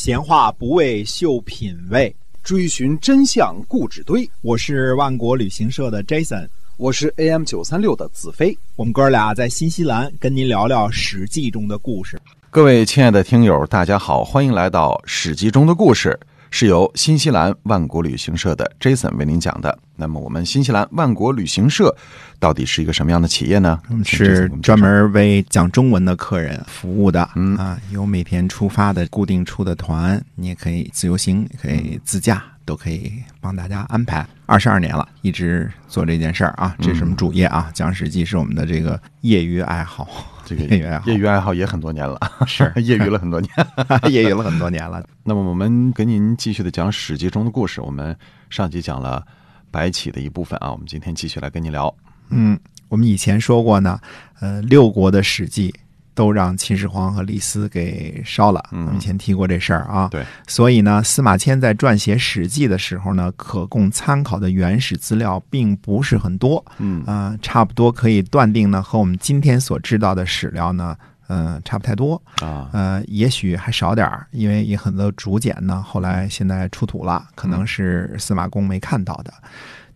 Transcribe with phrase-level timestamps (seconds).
[0.00, 2.14] 闲话不为秀品味，
[2.44, 4.30] 追寻真相故纸堆。
[4.42, 8.56] 我是万国旅行社的 Jason，我是 AM 九三六的子飞。
[8.76, 12.16] 我们哥俩在新西兰跟您聊聊《史记》中的故事。
[12.48, 16.16] 各位亲爱的听友，大家好，欢迎来到《史记》中的故事。
[16.50, 19.78] 是由新西兰万国旅行社的 Jason 为您讲的。
[19.96, 21.94] 那么，我们新西兰万国旅行社
[22.38, 23.80] 到底是一个什么样的企业呢？
[24.04, 27.28] 是专门为讲中文的客人服务的。
[27.34, 34.24] 嗯啊，有每天出发的固定出的团，你也可以自由行，也可以自驾，都可以帮大家安排。
[34.46, 37.68] 二十二年了，一直做这件事儿啊，这是我们主业啊。
[37.74, 40.08] 讲史记是我们的这个业余爱好。
[40.48, 43.52] 这个业余爱好，业余爱好也很多年了，是 业余了很多年，
[44.10, 45.04] 业余了很多年了。
[45.22, 47.82] 那么我们跟您继续的讲《史记》中的故事。
[47.82, 48.16] 我们
[48.48, 49.22] 上集讲了
[49.70, 51.94] 白起的一部分啊，我们今天继续来跟您聊。
[52.30, 54.00] 嗯，我们以前说过呢，
[54.40, 55.70] 呃，六国的《史记》。
[56.18, 58.60] 都让秦始皇和李斯给烧了。
[58.72, 60.08] 我们以前提过这事儿啊。
[60.10, 60.24] 对。
[60.48, 66.64] 所以呢，司马迁在撰写《史记》的时候呢，可供参考的原始资料并不是很多。
[66.78, 70.96] 嗯啊，差不多可以断定呢，和我们今天所知道的史料呢，
[71.28, 72.68] 嗯，差不太多啊。
[72.72, 79.32] 呃，也许还少点儿，因为有很多竹简呢，后来现在出土了，可能是司马公没看到的。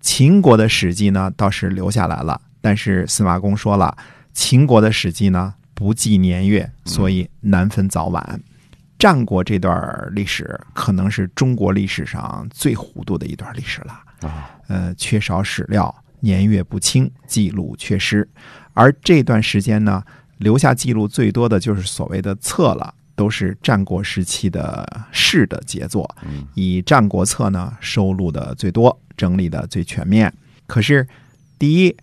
[0.01, 3.97] 秦国的《史记》呢，倒是留下来了，但是司马公说了，
[4.33, 5.55] 秦国的《史记》呢。
[5.75, 8.41] 不计年月，所以难分早晚。
[8.99, 14.51] 战国这段历史可能是中国历史上最糊涂的一段历史了啊！
[14.69, 18.29] 呃，缺少史料，年月不清，记录缺失。
[18.75, 20.05] 而这段时间呢，
[20.39, 26.09] 留下记录最多的就是所谓的册了，都是战国时期的士的杰作。
[26.55, 30.33] 以《战国策》呢，收录的最多，整理的最全面。
[30.69, 31.09] 可是，
[31.59, 31.97] 第一。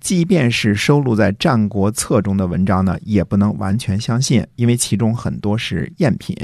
[0.00, 6.36] 即便是收录在《战国策》中的文章呢，也不能完全相信，因为其中很多是赝品。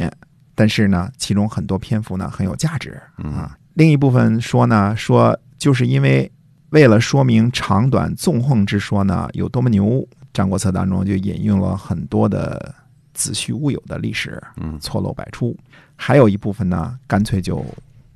[0.56, 3.56] 但是呢，其中很多篇幅呢很有价值啊。
[3.74, 6.30] 另一部分说呢，说就是因为
[6.70, 9.84] 为了说明长短纵横之说呢有多么牛，
[10.32, 12.74] 《战国策》当中就引用了很多的
[13.14, 15.56] 子虚乌有的历史，嗯，错漏百出。
[15.96, 17.64] 还有一部分呢，干脆就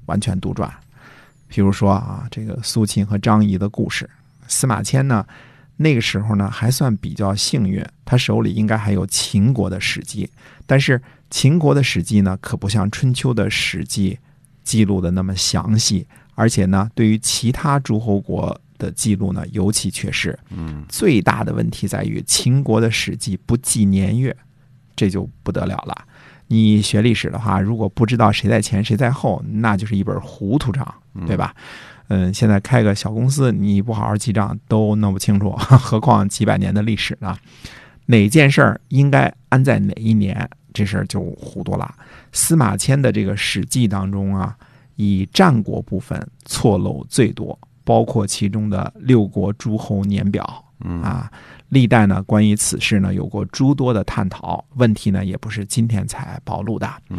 [0.06, 0.68] 完全杜撰，
[1.48, 4.08] 比如说啊，这个苏秦和张仪的故事。
[4.48, 5.24] 司马迁呢，
[5.76, 10.26] 那个时候呢还算比较幸运，他手里应该还有秦国的《史记》，
[10.66, 11.00] 但是
[11.30, 14.14] 秦国的《史记》呢，可不像春秋的《史记》
[14.64, 20.38] 记录的那么详细，而且呢，对于其他诸侯国的记录呢，尤其缺失。
[20.50, 24.36] 嗯，最大的问题在于秦国的《史记》不记年月，
[24.96, 25.94] 这就不得了了。
[26.50, 30.94] 你学历史的话，如果不知道谁在前谁在后，那就是一本糊涂账，
[31.26, 31.54] 对吧？
[31.56, 31.97] 嗯，
[32.32, 37.36] 现在开个小公司，你不好好记账都弄不清楚， 何况几百年的历史呢？
[38.06, 41.94] 哪件事儿应该安在哪一年，这事儿就糊涂了。
[42.32, 44.56] 司马迁的这个《史记》当中啊，
[44.96, 50.64] 以战国部分错漏最多，包括其中的六国诸侯年表
[51.02, 51.30] 啊，
[51.68, 56.90] 历代呢关于此事呢有过诸多的探讨，问题呢也不是今天才暴露的。
[57.10, 57.18] 嗯。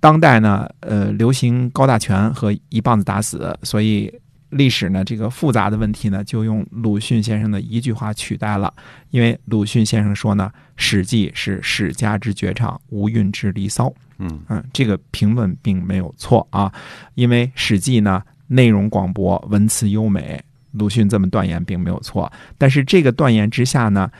[0.00, 4.10] 当代呢，呃，流行高大全和一棒子打死，所以
[4.48, 8.72] 历史呢这个复杂的问题呢，就用鲁迅先生的一句话取代了。
[9.10, 13.92] 因为鲁迅先生说呢，《史记》是史家之绝唱，无韵之离骚。
[14.18, 16.72] 嗯嗯，这个评论并没有错啊，
[17.14, 22.32] 因为《史记》呢内容广博，文辞优美，鲁迅这么断言并没有错。
[22.56, 24.10] 但是这个断言之下呢，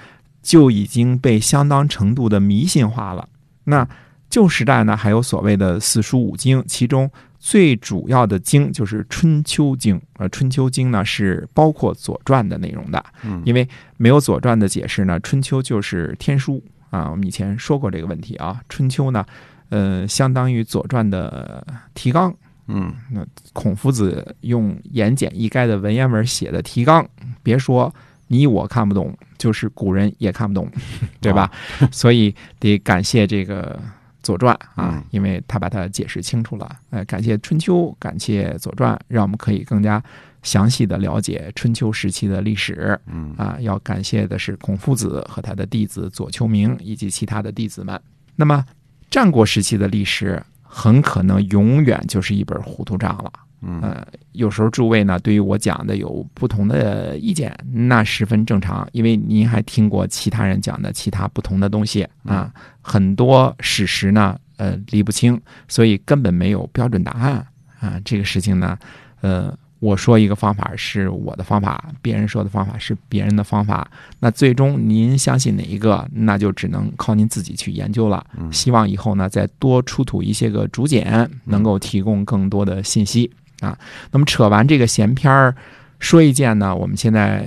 [0.42, 3.26] 就已经被相当程度的迷信化了。
[3.64, 3.88] 那。
[4.30, 7.10] 旧时代呢，还有所谓的四书五经，其中
[7.41, 9.96] 最主要的经就是《春秋经》。
[10.18, 13.04] 呃，《春秋经》呢是包括《左传》的内容的，
[13.44, 17.10] 因为没有《左传》的解释呢，《春秋》就是天书啊。
[17.10, 19.26] 我们以前说过这个问题啊，《春秋》呢，
[19.70, 22.32] 呃，相当于《左传》的提纲。
[22.68, 27.04] 嗯，那孔夫子用言简意赅的文言文写的提纲，
[27.42, 27.92] 别说
[28.28, 30.70] 你我看不懂，就是古人也看不懂，
[31.20, 31.50] 对吧？
[31.91, 33.76] 所以得感谢这个。
[34.22, 36.77] 左传啊，因为他把它解释清楚了。
[36.91, 40.03] 呃，感谢春秋，感谢左传，让我们可以更加
[40.42, 42.98] 详细的了解春秋时期的历史。
[43.06, 48.00] 嗯啊，要感谢的是孔夫子和他的弟子左丘明以及其他的弟子们。
[48.36, 48.65] 那么，
[49.10, 53.33] 战国时期的历史很可能永远就是一本糊涂账了。
[53.62, 53.95] 嗯，
[54.33, 67.47] 有时候诸位呢，对于我讲的有不同的意见，那十分正常，因为您还听过其他人讲的其他不同的东西啊，很多史实呢，呃，理不清，所以根本没有标准答案
[67.80, 68.01] 啊。
[68.04, 68.78] 这个事情呢，
[69.21, 78.24] 呃，我说一个方法是我的方法，别人说的方法是别人的方法，那最终您相信哪一个，那就只能靠您自己去研究了。
[78.51, 83.30] 希望以后呢，再多出土一些个竹简，能够提供更多的信息
[83.60, 83.78] 啊。
[84.10, 85.54] 那么扯完这个闲篇儿。
[85.98, 87.45] 说一件呢，我们现在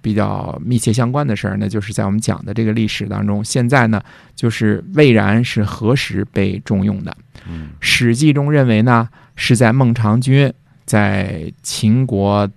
[0.00, 4.02] 比较密切相关的事儿，那就是在我们讲的这个历史当中，现在呢，
[4.34, 7.16] 就是魏然是何时被重用的？
[7.48, 10.52] 嗯，《史记》中认为呢，是在孟尝君
[10.84, 12.50] 在秦国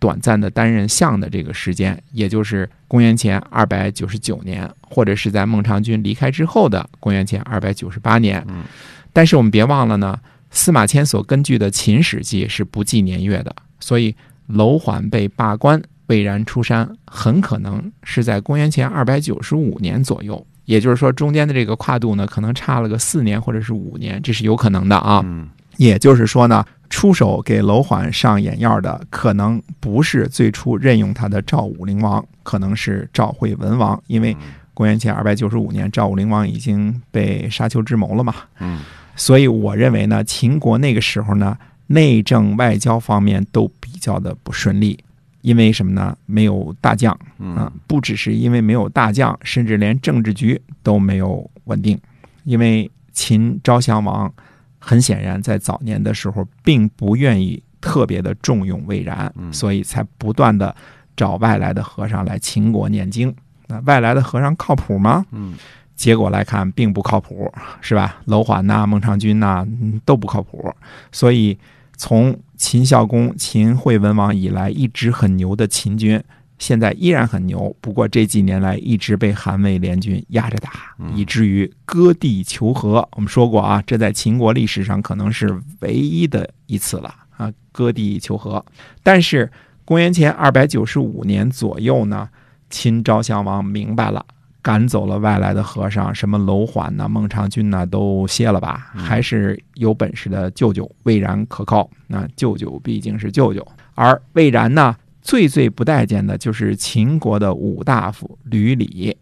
[0.00, 8.44] 短暂的担任相的这个时间，也就是公元前二百九十九年，或者是在孟尝君离开之后的公元前二百九十八年。
[8.48, 8.64] 嗯，
[9.12, 10.18] 但是我们别忘了呢，
[10.50, 14.14] 司马迁所根据的《秦史记》是不记年月的，所以。
[14.48, 20.42] 楼缓被罢官，魏然出山，很可能是在公元前二百九十五年左右。
[20.64, 25.20] 也就是说，中间的这个跨度呢，可能差了个四年或者是五年，这是有可能的啊。
[25.22, 25.46] 嗯
[25.76, 34.34] 也就是说呢，出手给楼缓上眼药的，可能不是最初任用他的赵武灵王，可能是赵惠文王，因为
[34.72, 38.34] 公元前二百九十五年，赵武灵王已经被沙丘之谋了嘛。
[38.60, 38.80] 嗯
[39.18, 44.98] 所以我认为呢，秦国那个时候呢，内政外交方面都比较的不顺利，
[45.42, 46.16] 因为什么呢？
[46.24, 51.98] 没有大将啊嗯，不只是因为没有大将，甚至连政治局都没有稳定。
[52.44, 54.32] 因为秦昭襄王
[54.78, 60.74] 很显然在早年的时候并不愿意特别的重用魏然，嗯所以才不断的
[61.16, 63.34] 找外来的和尚来秦国念经。
[63.66, 65.26] 那外来的和尚靠谱吗？
[65.32, 65.54] 嗯
[65.98, 68.18] 结果来看，并不靠谱，是吧？
[68.26, 70.72] 楼缓呐、孟尝君呐、嗯都不靠谱。
[71.10, 71.58] 所以，
[71.96, 76.22] 从秦孝公、秦惠文王以来，一直很牛的秦军，
[76.56, 77.76] 现在依然很牛。
[77.80, 83.06] 不过这几年来，一直被韩魏联军压着打，以至于割地求和。
[83.16, 88.64] 我们说过啊，这在秦国历史上可能是唯一的一次了啊，割地求和。
[89.02, 89.50] 但是
[89.84, 92.28] 公元前二百九十五年左右呢，
[92.70, 94.24] 秦昭襄王明白了。
[94.60, 101.88] 赶走了外来的和尚，什么楼缓呐、孟尝君呐，都歇了吧，还是有本事的舅舅魏然可靠。
[102.06, 109.16] 那舅舅毕竟是舅舅，而魏然呢，最最不待见的就是秦国的五大夫吕礼。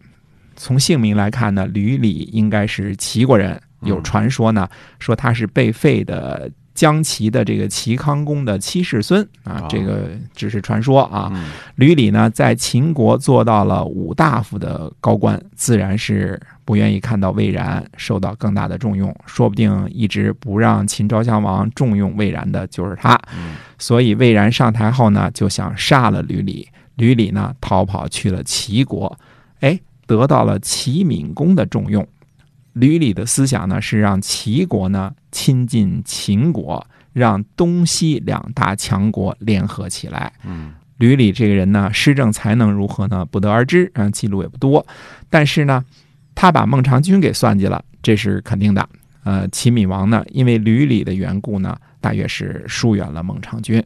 [0.56, 4.66] 从姓名来看呢，吕礼应该是齐国人，有传说呢，
[4.98, 11.28] 说他是被废的姜齐的这个齐康公的七世孙啊哦，这个只是传说啊。
[11.34, 23.18] 嗯吕礼呢，在秦国做到了五大夫的高官，自然是不愿意看到魏然受到更大的重用，说不定一直不让秦昭襄王重用魏然的就是他。
[23.36, 26.68] 嗯所以魏然上台后呢，就想杀了吕礼。
[26.94, 29.18] 吕礼呢，逃跑去了齐国，
[29.60, 32.06] 哎，得到了齐闵公的重用。
[32.76, 40.30] 吕礼的思想呢，是让齐国呢亲近秦国，让东西两大强国联合起来。
[40.44, 43.22] 嗯吕礼这个人呢，施政才能如何呢？
[43.26, 44.86] 不得而知，嗯，记录也不多。
[45.28, 45.84] 但是呢，
[46.34, 48.88] 他把孟尝君给算计了，这是肯定的。
[49.22, 53.82] 呃，齐闵王呢，因为吕礼的缘故呢，大约是疏远了孟尝君。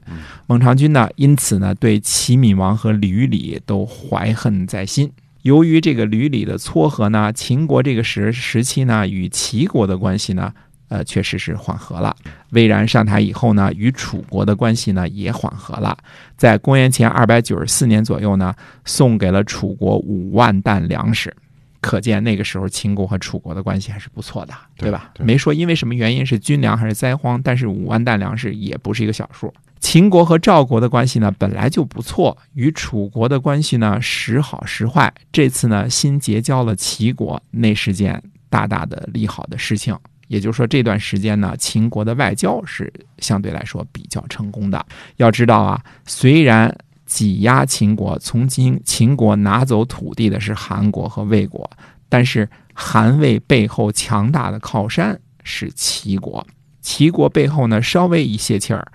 [0.46, 5.10] 孟尝君呢，因此呢，对齐闵王和吕礼都怀恨在心。
[5.42, 10.52] 由于这个吕礼的撮合呢，秦国这个时时期呢，与齐国的关系呢，
[10.88, 12.14] 呃，确实是缓和了。
[12.50, 15.96] 魏然上台以后呢，与楚国的关系呢也缓和了。
[16.36, 18.54] 在公元前二百九十四年左右呢，
[18.84, 21.34] 送给了楚国五万担粮食。
[21.80, 25.10] 可见那个时候秦国和楚国的关系还是不错的，对对吧？
[25.14, 29.50] 对没说因为什么原因是军粮还是灾荒，但是五万担粮食也不是一个小数。
[29.80, 35.12] 秦国和赵国的关系呢本来就不错，与楚国的关系呢时好时坏。
[35.32, 39.96] 这次呢新结交了齐国，那是件大大的利好的事情。
[40.28, 44.86] 也就是说，这段时间呢，秦国的外交是相对来说比较成功的。
[45.16, 46.72] 要知道啊，虽然
[47.04, 51.68] 挤压秦国，从今秦国拿走土地的是韩国和魏国，
[52.08, 56.46] 但是韩魏背后强大的靠山是齐国。
[56.80, 58.86] 齐国背后呢稍微一泄气儿，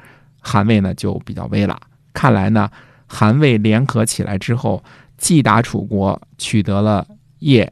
[0.47, 1.75] 韩魏呢就比较微了。
[2.13, 2.69] 看来呢，
[3.07, 4.83] 韩魏联合起来之后，
[5.17, 7.05] 既打楚国，取得了
[7.39, 7.71] 叶、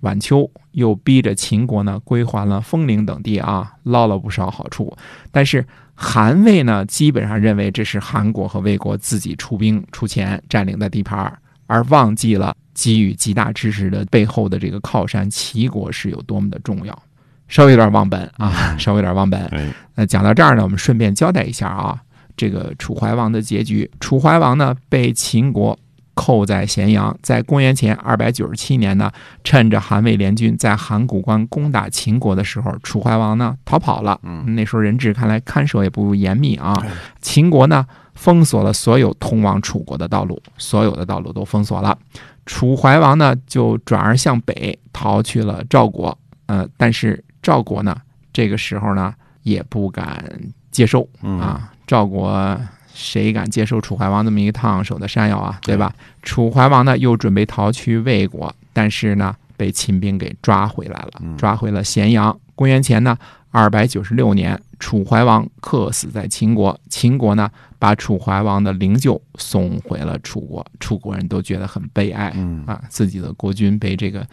[0.00, 4.96] 晚秋，又逼着秦国呢归还了丰陵等地啊，捞了不少好处。
[5.30, 5.64] 但是
[5.94, 17.02] 韩魏呢，基本上认为这是韩国和魏国自己出兵出钱占领的地盘儿，而忘记了给予极大支持的背后的这个靠山齐国是有多么的重要。
[17.46, 19.44] 稍微有点忘本啊，稍微有点忘本。
[19.48, 22.02] 哎那讲到这儿呢，我们顺便交代一下啊，
[22.36, 23.90] 这个楚怀王的结局。
[24.00, 25.78] 楚怀王呢被秦国
[26.14, 27.16] 扣在咸阳。
[27.22, 29.10] 在公元前二百九十七年呢，
[29.42, 34.18] 趁着韩魏联军在函谷关攻打秦国的时候，楚怀王呢逃跑了。
[34.22, 36.74] 嗯那时候人质看来看守也不严密啊。
[37.20, 41.98] 秦国呢封锁了所有通往楚国的道路，所有的道路都封锁了。
[42.46, 46.16] 楚怀王呢就转而向北逃去了赵国。
[46.46, 47.96] 呃，但是赵国呢
[48.32, 50.22] 这个时候呢也不敢
[50.70, 52.58] 接受嗯啊，赵国
[52.92, 55.92] 谁敢接受楚怀王这么一个烫手的山药啊，对吧？
[56.22, 62.38] 楚怀王呢又准备逃去魏国，但是呢被秦兵给抓回来了嗯，抓回了咸阳。
[62.54, 63.18] 公元前呢
[63.50, 74.24] 二百九十六年，楚怀王客死在秦国，秦国呢把楚怀王的灵柩送回了楚国，楚国人都觉得很悲哀嗯啊，自己的国君被这个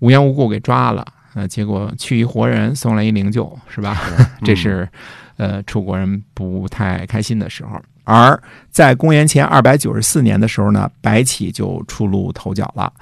[0.00, 1.06] 无缘无故给抓了。
[1.32, 3.96] 呃，结果去一活人送来一灵柩，是吧？
[4.42, 4.88] 这是
[5.40, 7.80] 呃楚国人不太开心的时候。
[8.04, 8.38] 而
[8.70, 12.92] 在公元前二百九十四年的时候呢，白起就初露头角了。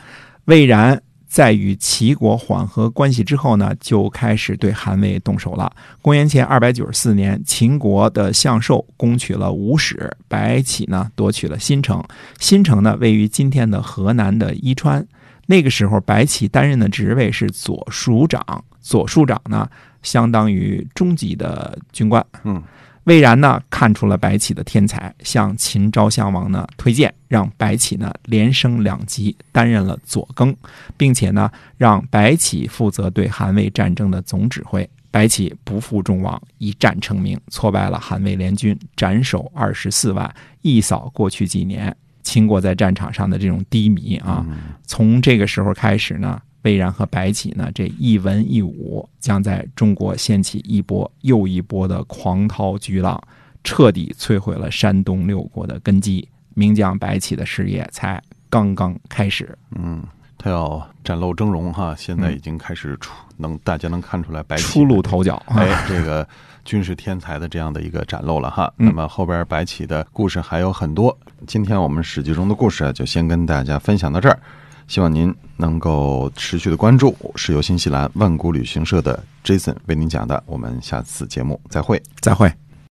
[0.45, 5.71] 魏然在与齐国缓和关系之后呢，就开始对韩魏动手了。
[6.01, 12.03] 公元前二百九十四年，秦国的相寿攻取了吴使，白起呢夺取了新城。
[12.39, 15.05] 新城呢位于今天的河南的伊川。
[15.47, 18.43] 那个时候，白起担任的职位是左庶长，
[18.83, 19.67] 左庶长呢
[20.09, 22.25] 相当于中级的军官。
[22.45, 22.63] 嗯，
[23.05, 30.57] 魏然呢看出了白起的天才，向秦昭襄王呢推荐，让白起呢连升两级，担任了左更，
[30.97, 34.89] 并且呢让白起负责对韩魏战争的总指挥。
[35.11, 44.47] 白起不负众望，一战成名，挫败了韩魏联军，斩首二十四万，一扫过去几年秦国在战场上的这种低迷啊。
[44.87, 53.23] 从这个时候开始呢，魏然和白起呢这一文一武，将在中国掀起一波又一波的狂涛巨浪，
[53.63, 56.29] 彻底摧毁了山东六国的根基。
[56.55, 59.57] 名将白起的事业才刚刚开始。
[59.77, 60.03] 嗯，
[60.37, 66.27] 他要崭露峥嵘哈，现在已经开始出能大家能看出来白起出露头角，啊哎，这个
[66.65, 68.73] 军事天才的这样的一个展露了哈。
[68.79, 74.41] 嗯那么后边白起的故事还有很多，今天我们史记中的故事啊就先跟大家分享到这儿。
[74.89, 80.43] 希望您能够持续的关注，是由新西兰万国旅行社的 Jason 为您讲的。
[80.47, 82.03] 我们下次节目再会。
[82.21, 82.53] 再会。